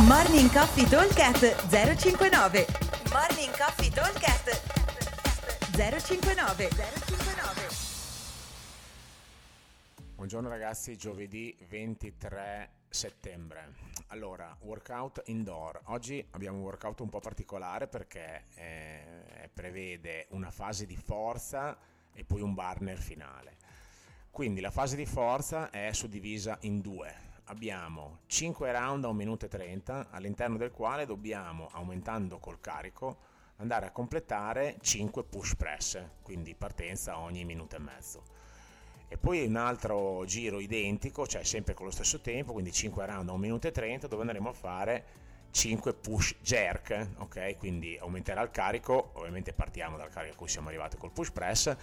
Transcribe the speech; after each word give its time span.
Morning 0.00 0.50
Coffee 0.50 0.88
Talkcast 0.88 1.68
059 1.68 2.66
Morning 3.12 3.54
Coffee 3.54 3.90
Talkcast 3.90 4.48
059 5.76 6.68
059 6.70 7.68
Buongiorno 10.14 10.48
ragazzi, 10.48 10.96
giovedì 10.96 11.54
23 11.68 12.70
settembre. 12.88 13.74
Allora, 14.08 14.56
workout 14.62 15.24
indoor. 15.26 15.82
Oggi 15.84 16.26
abbiamo 16.30 16.56
un 16.56 16.64
workout 16.64 17.00
un 17.00 17.10
po' 17.10 17.20
particolare 17.20 17.86
perché 17.86 18.44
eh, 18.54 19.50
prevede 19.52 20.26
una 20.30 20.50
fase 20.50 20.86
di 20.86 20.96
forza 20.96 21.76
e 22.14 22.24
poi 22.24 22.40
un 22.40 22.54
burner 22.54 22.96
finale. 22.96 23.56
Quindi 24.30 24.62
la 24.62 24.70
fase 24.70 24.96
di 24.96 25.04
forza 25.04 25.68
è 25.68 25.92
suddivisa 25.92 26.56
in 26.62 26.80
due 26.80 27.30
abbiamo 27.52 28.20
5 28.26 28.72
round 28.72 29.04
a 29.04 29.08
1 29.08 29.16
minuto 29.16 29.44
e 29.44 29.48
30 29.48 30.08
all'interno 30.10 30.56
del 30.56 30.70
quale 30.70 31.04
dobbiamo, 31.04 31.68
aumentando 31.72 32.38
col 32.38 32.60
carico, 32.60 33.18
andare 33.56 33.86
a 33.86 33.90
completare 33.90 34.78
5 34.80 35.24
push 35.24 35.54
press, 35.54 36.02
quindi 36.22 36.54
partenza 36.54 37.18
ogni 37.18 37.44
minuto 37.44 37.76
e 37.76 37.78
mezzo. 37.78 38.22
E 39.06 39.18
poi 39.18 39.44
un 39.44 39.56
altro 39.56 40.24
giro 40.24 40.60
identico, 40.60 41.26
cioè 41.26 41.44
sempre 41.44 41.74
con 41.74 41.84
lo 41.84 41.92
stesso 41.92 42.22
tempo, 42.22 42.52
quindi 42.52 42.72
5 42.72 43.04
round 43.04 43.28
a 43.28 43.32
1 43.32 43.40
minuto 43.40 43.68
e 43.68 43.70
30, 43.70 44.06
dove 44.06 44.22
andremo 44.22 44.48
a 44.48 44.54
fare 44.54 45.04
5 45.50 45.92
push 45.92 46.36
jerk, 46.40 47.08
ok? 47.18 47.58
Quindi 47.58 47.98
aumenterà 48.00 48.40
il 48.40 48.50
carico, 48.50 49.10
ovviamente 49.12 49.52
partiamo 49.52 49.98
dal 49.98 50.08
carico 50.08 50.34
a 50.34 50.38
cui 50.38 50.48
siamo 50.48 50.68
arrivati 50.68 50.96
col 50.96 51.12
push 51.12 51.30
press 51.30 51.76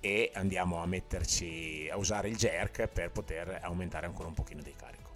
e 0.00 0.30
andiamo 0.32 0.78
a 0.78 0.86
metterci 0.86 1.90
a 1.92 1.98
usare 1.98 2.30
il 2.30 2.36
jerk 2.36 2.86
per 2.86 3.10
poter 3.10 3.60
aumentare 3.62 4.06
ancora 4.06 4.28
un 4.28 4.34
pochino 4.34 4.62
di 4.62 4.72
carico 4.74 5.09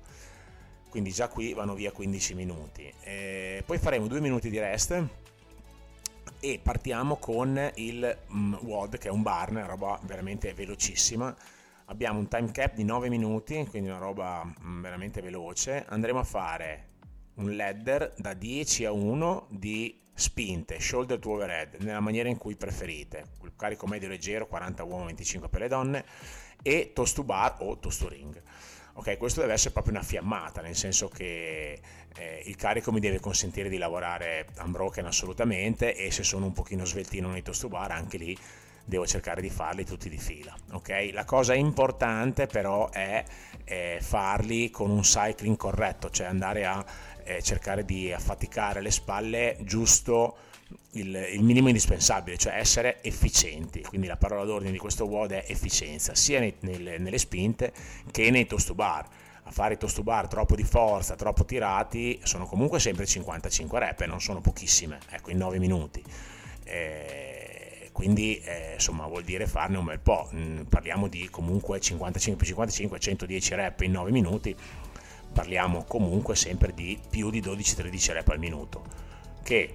quindi 0.95 1.11
già 1.11 1.27
qui 1.27 1.55
vanno 1.55 1.75
via 1.75 1.91
15 1.91 2.35
minuti. 2.35 2.89
Eh, 3.01 3.65
poi 3.67 3.79
faremo 3.79 4.07
due 4.07 4.21
minuti 4.21 4.49
di 4.49 4.61
rest 4.61 5.05
e 6.39 6.61
partiamo 6.63 7.17
con 7.17 7.73
il 7.75 8.17
mm, 8.33 8.55
WOD 8.61 8.99
che 8.99 9.09
è 9.09 9.11
un 9.11 9.23
barn, 9.23 9.67
roba 9.67 9.99
veramente 10.05 10.55
velocissima. 10.55 11.35
Abbiamo 11.87 12.21
un 12.21 12.29
time 12.29 12.53
cap 12.53 12.75
di 12.77 12.85
9 12.85 13.09
minuti 13.09 13.67
quindi 13.69 13.89
una 13.89 13.99
roba 13.99 14.45
mm, 14.45 14.83
veramente 14.83 15.21
veloce. 15.21 15.85
Andremo 15.89 16.21
a 16.21 16.25
fare 16.25 16.91
un 17.35 17.57
ladder 17.57 18.15
da 18.17 18.33
10 18.33 18.85
a 18.85 18.93
1 18.93 19.49
di 19.51 20.01
spinte 20.15 20.79
shoulder 20.79 21.19
to 21.19 21.31
overhead 21.31 21.75
nella 21.81 21.99
maniera 21.99 22.29
in 22.29 22.39
cui 22.39 22.55
preferite. 22.55 23.31
Il 23.43 23.55
carico 23.57 23.89
medio 23.89 24.07
leggero 24.07 24.47
40 24.47 24.85
uomo 24.85 25.07
25 25.07 25.49
per 25.49 25.61
le 25.63 25.67
donne 25.67 26.05
e 26.63 26.93
toast 26.95 27.17
to 27.17 27.25
bar 27.25 27.57
o 27.59 27.81
toast 27.81 28.01
to 28.01 28.09
ring 28.09 28.41
ok, 28.95 29.17
questo 29.17 29.41
deve 29.41 29.53
essere 29.53 29.73
proprio 29.73 29.95
una 29.95 30.03
fiammata, 30.03 30.61
nel 30.61 30.77
senso 30.77 31.09
che 31.09 31.81
eh, 32.17 32.43
il 32.47 32.57
carico 32.57 32.93
mi 32.93 33.01
deve 33.01 33.21
consentire 33.21 33.69
di 33.69 33.77
lavorare 33.77 34.47
unbroken 34.63 35.07
assolutamente 35.07 35.97
e 35.97 36.11
se 36.11 36.23
sono 36.23 36.47
un 36.47 36.53
pochino 36.53 36.85
sveltino 36.85 37.29
nei 37.31 37.43
toast 37.43 37.63
to 37.63 37.69
bar 37.69 37.91
anche 37.91 38.17
lì 38.17 38.39
devo 38.85 39.07
cercare 39.07 39.41
di 39.41 39.51
farli 39.51 39.85
tutti 39.85 40.09
di 40.09 40.19
fila. 40.19 40.55
ok? 40.73 41.11
La 41.13 41.25
cosa 41.25 41.55
importante 41.55 42.47
però 42.47 42.91
è 42.91 43.25
eh, 43.65 43.99
farli 44.01 44.71
con 44.71 44.91
un 44.91 45.01
cycling 45.01 45.57
corretto, 45.57 46.11
cioè 46.11 46.27
andare 46.27 46.67
a 46.67 46.85
eh, 47.25 47.43
cercare 47.43 47.85
di 47.85 48.13
affaticare 48.13 48.81
le 48.81 48.91
spalle 48.91 49.57
giusto 49.61 50.37
il, 50.93 51.15
il, 51.33 51.43
minimo 51.43 51.69
indispensabile, 51.69 52.37
cioè 52.37 52.55
essere 52.55 53.03
efficienti. 53.03 53.83
Quindi 53.83 54.07
la 54.07 54.17
parola 54.17 54.45
d'ordine 54.45 54.73
di 54.73 54.79
questo 54.79 55.07
WOD 55.07 55.33
è 55.33 55.45
efficienza, 55.49 56.15
sia 56.15 56.41
nei, 56.41 56.55
nelle, 56.61 56.99
nelle 56.99 57.19
spinte 57.19 57.73
che 58.11 58.31
nei 58.31 58.47
toast 58.47 58.69
to 58.69 58.75
bar. 58.75 59.07
A 59.47 59.51
fare 59.51 59.75
i 59.75 59.77
toast 59.77 59.97
to 59.97 60.03
bar 60.03 60.29
troppo 60.29 60.55
di 60.55 60.65
forza, 60.65 61.17
troppo 61.17 61.45
tirati, 61.45 62.19
sono 62.23 62.47
comunque 62.47 62.81
sempre 62.81 63.07
55 63.07 63.79
rep 63.79 64.01
e 64.03 64.07
non 64.07 64.21
sono 64.21 64.41
pochissime, 64.41 64.99
ecco, 65.11 65.31
in 65.31 65.39
9 65.39 65.59
minuti. 65.59 66.03
Eh, 66.65 67.44
quindi 67.95 68.41
eh, 68.41 68.73
insomma 68.73 69.07
vuol 69.07 69.23
dire 69.23 69.47
farne 69.47 69.79
un 69.79 69.85
bel 69.85 70.01
po', 70.01 70.29
mm, 70.35 70.63
parliamo 70.63 71.07
di 71.07 71.29
comunque 71.31 71.79
55 71.79 72.45
55, 72.45 72.99
110 72.99 73.55
rep 73.55 73.81
in 73.83 73.93
9 73.93 74.11
minuti, 74.11 74.55
parliamo 75.33 75.85
comunque 75.85 76.35
sempre 76.35 76.75
di 76.75 76.99
più 77.09 77.31
di 77.31 77.41
12-13 77.41 78.13
rep 78.15 78.29
al 78.31 78.41
minuto, 78.41 78.83
che 79.45 79.73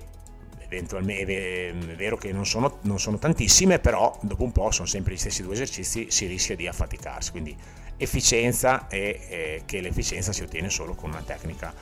eventualmente 0.57 1.69
è 1.69 1.73
vero 1.95 2.17
che 2.17 2.33
non 2.33 2.45
sono, 2.45 2.79
non 2.81 2.99
sono, 2.99 3.17
tantissime, 3.17 3.79
però 3.79 4.13
dopo 4.21 4.43
un 4.43 4.51
po' 4.51 4.69
sono 4.71 4.85
sempre 4.85 5.13
gli 5.13 5.17
stessi 5.17 5.41
due 5.41 5.53
esercizi, 5.53 6.11
si 6.11 6.25
rischia 6.25 6.57
di 6.57 6.67
affaticarsi. 6.67 7.31
Quindi 7.31 7.55
efficienza 7.95 8.89
e 8.89 9.27
eh, 9.29 9.61
che 9.65 9.79
l'efficienza 9.79 10.33
si 10.33 10.43
ottiene 10.43 10.69
solo 10.69 10.93
con 10.93 11.11
una 11.11 11.21
tecnica 11.21 11.73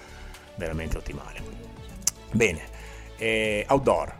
veramente 0.53 0.99
ottimale. 0.99 1.41
Bene, 2.31 2.61
eh, 3.17 3.65
outdoor. 3.69 4.15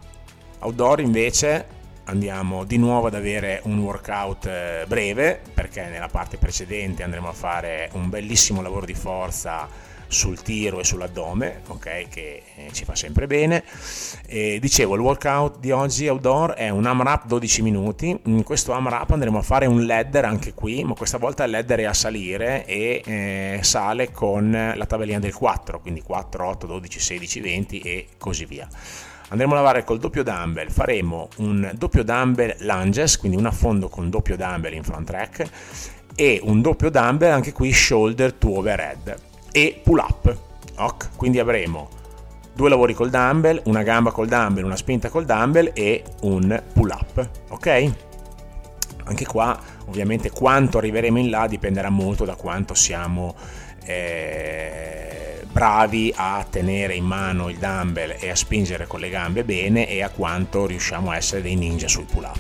Outdoor 0.62 1.00
invece 1.02 1.77
andiamo 2.08 2.64
di 2.64 2.78
nuovo 2.78 3.08
ad 3.08 3.16
avere 3.16 3.62
un 3.64 3.80
workout 3.80 4.46
eh, 4.46 4.86
breve 4.88 5.40
perché 5.54 5.86
nella 5.86 6.08
parte 6.08 6.38
precedente 6.38 7.04
andremo 7.04 7.30
a 7.30 7.34
fare 7.34 7.90
un 7.94 8.10
bellissimo 8.10 8.62
lavoro 8.62 8.86
di 8.86 8.94
forza 8.94 9.96
sul 10.10 10.42
tiro 10.42 10.80
e 10.80 10.86
sull'addome, 10.86 11.64
ok, 11.68 12.08
che 12.08 12.44
eh, 12.56 12.70
ci 12.72 12.86
fa 12.86 12.96
sempre 12.96 13.28
bene. 13.28 13.64
E 14.26 14.58
dicevo, 14.60 14.96
il 14.96 15.02
workout 15.02 15.60
di 15.60 15.72
oggi 15.72 16.08
outdoor 16.08 16.54
è 16.54 16.70
un 16.70 16.86
AMRAP 16.86 17.28
12 17.28 17.62
minuti. 17.62 18.18
In 18.24 18.44
questo 18.44 18.72
AMRAP 18.72 19.12
andremo 19.12 19.40
a 19.40 19.42
fare 19.42 19.66
un 19.66 19.86
ladder 19.86 20.24
anche 20.24 20.54
qui, 20.54 20.84
ma 20.86 20.94
questa 20.94 21.18
volta 21.18 21.44
il 21.44 21.52
ladder 21.52 21.80
è 21.80 21.84
a 21.84 21.94
salire 21.94 22.66
e 22.66 23.02
eh, 23.06 23.60
sale 23.64 24.12
con 24.12 24.50
la 24.50 24.86
tabellina 24.86 25.20
del 25.20 25.34
4, 25.34 25.82
quindi 25.82 26.02
4, 26.02 26.48
8, 26.48 26.68
12, 26.68 27.00
16, 27.00 27.40
20 27.42 27.80
e 27.80 28.08
così 28.18 28.46
via 28.46 28.68
andremo 29.30 29.54
a 29.54 29.56
lavorare 29.56 29.84
col 29.84 30.00
doppio 30.00 30.24
dumbbell, 30.24 30.70
faremo 30.70 31.30
un 31.38 31.72
doppio 31.76 32.04
dumbbell 32.04 32.56
lunges, 32.60 33.18
quindi 33.18 33.38
un 33.38 33.46
affondo 33.46 33.90
con 33.90 34.10
doppio 34.10 34.36
dumbbell 34.36 34.74
in 34.74 34.84
front 34.84 35.10
rack 35.10 35.50
e 36.16 36.40
un 36.44 36.62
doppio 36.62 36.90
dumbbell 36.90 37.32
anche 37.32 37.52
qui 37.52 37.72
shoulder 37.72 38.34
to 38.34 38.58
overhead 38.58 39.16
e 39.52 39.82
pull 39.84 40.00
up. 40.00 40.38
Ok, 40.78 41.10
quindi 41.16 41.40
avremo 41.40 41.90
due 42.54 42.70
lavori 42.70 42.94
col 42.94 43.10
dumbbell, 43.10 43.62
una 43.66 43.84
gamba 43.84 44.12
col 44.12 44.28
dumbbell, 44.28 44.64
una 44.64 44.76
spinta 44.76 45.10
col 45.10 45.26
dumbbell 45.26 45.72
e 45.74 46.04
un 46.22 46.64
pull 46.74 46.90
up. 46.90 47.30
Ok? 47.50 47.92
Anche 49.06 49.26
qua 49.26 49.58
ovviamente 49.86 50.32
quanto 50.32 50.80
arriveremo 50.80 51.20
in 51.20 51.30
là 51.30 51.48
dipenderà 51.48 51.90
molto 51.90 52.26
da 52.26 52.36
quanto 52.36 52.74
siamo 52.74 53.36
eh, 53.86 55.27
bravi 55.52 56.14
a 56.16 56.46
tenere 56.50 56.96
in 56.96 57.06
mano 57.06 57.50
il 57.50 57.58
dumbbell 57.58 58.16
e 58.20 58.30
a 58.30 58.36
spingere 58.36 58.88
con 58.88 59.00
le 59.00 59.10
gambe 59.10 59.44
bene 59.44 59.88
e 59.88 60.04
a 60.04 60.10
quanto 60.10 60.66
riusciamo 60.66 61.12
a 61.12 61.16
essere 61.16 61.42
dei 61.42 61.56
ninja 61.56 61.88
sul 61.88 62.06
pull 62.06 62.24
up. 62.24 62.40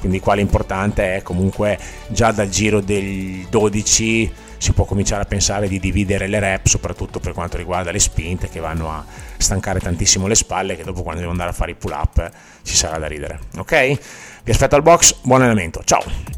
Quindi 0.00 0.20
qua 0.20 0.34
l'importante 0.34 1.16
è 1.16 1.22
comunque 1.22 1.78
già 2.08 2.30
dal 2.30 2.48
giro 2.48 2.80
del 2.80 3.46
12 3.48 4.32
si 4.58 4.72
può 4.72 4.84
cominciare 4.84 5.22
a 5.22 5.24
pensare 5.24 5.68
di 5.68 5.78
dividere 5.78 6.26
le 6.26 6.40
rep, 6.40 6.66
soprattutto 6.66 7.20
per 7.20 7.32
quanto 7.32 7.56
riguarda 7.56 7.92
le 7.92 8.00
spinte 8.00 8.48
che 8.48 8.60
vanno 8.60 8.90
a 8.90 9.04
stancare 9.36 9.78
tantissimo 9.78 10.26
le 10.26 10.34
spalle, 10.34 10.76
che 10.76 10.84
dopo 10.84 11.02
quando 11.02 11.20
devo 11.20 11.32
andare 11.32 11.50
a 11.50 11.54
fare 11.54 11.70
i 11.70 11.74
pull 11.74 11.92
up 11.92 12.30
ci 12.62 12.74
sarà 12.74 12.98
da 12.98 13.06
ridere. 13.06 13.38
Ok? 13.56 13.98
Vi 14.42 14.50
aspetto 14.50 14.74
al 14.74 14.82
box, 14.82 15.16
buon 15.22 15.42
allenamento, 15.42 15.82
ciao! 15.84 16.37